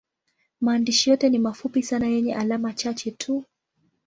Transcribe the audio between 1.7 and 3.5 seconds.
sana yenye alama chache tu.